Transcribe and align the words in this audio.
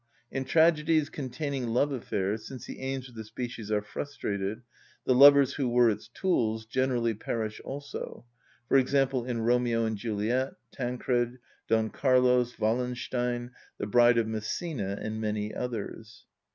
In 0.31 0.45
tragedies 0.45 1.09
containing 1.11 1.67
love 1.67 1.91
affairs, 1.91 2.47
since 2.47 2.65
the 2.65 2.79
aims 2.79 3.07
of 3.07 3.13
the 3.13 3.23
species 3.23 3.69
are 3.71 3.83
frustrated, 3.83 4.63
the 5.05 5.13
lovers 5.13 5.53
who 5.53 5.69
were 5.69 5.91
its 5.91 6.07
tools, 6.07 6.65
generally 6.65 7.13
perish 7.13 7.61
also; 7.63 8.25
for 8.67 8.77
example, 8.77 9.23
in 9.25 9.41
"Romeo 9.41 9.85
and 9.85 9.95
Juliet," 9.99 10.53
"Tancred," 10.71 11.37
"Don 11.67 11.91
Carlos," 11.91 12.57
"Wallenstein," 12.57 13.51
"The 13.77 13.85
Bride 13.85 14.17
of 14.17 14.27
Messina," 14.27 14.97
and 14.99 15.21
many 15.21 15.53
others. 15.53 16.25